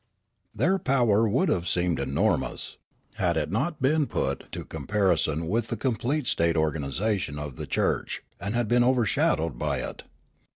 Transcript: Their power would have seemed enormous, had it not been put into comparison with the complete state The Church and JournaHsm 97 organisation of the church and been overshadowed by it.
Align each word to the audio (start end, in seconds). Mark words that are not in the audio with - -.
Their 0.55 0.79
power 0.79 1.29
would 1.29 1.47
have 1.49 1.67
seemed 1.67 1.99
enormous, 1.99 2.77
had 3.17 3.37
it 3.37 3.51
not 3.51 3.83
been 3.83 4.07
put 4.07 4.45
into 4.45 4.65
comparison 4.65 5.47
with 5.47 5.67
the 5.67 5.77
complete 5.77 6.25
state 6.25 6.53
The 6.53 6.53
Church 6.53 6.57
and 6.57 6.63
JournaHsm 6.63 6.81
97 6.81 6.83
organisation 6.83 7.37
of 7.39 7.55
the 7.55 7.67
church 7.67 8.23
and 8.39 8.67
been 8.67 8.83
overshadowed 8.83 9.59
by 9.59 9.77
it. 9.87 10.03